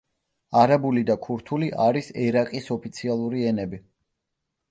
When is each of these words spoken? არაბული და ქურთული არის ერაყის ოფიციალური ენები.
არაბული 0.61 1.03
და 1.09 1.15
ქურთული 1.25 1.67
არის 1.83 2.09
ერაყის 2.23 2.71
ოფიციალური 2.77 3.45
ენები. 3.53 3.83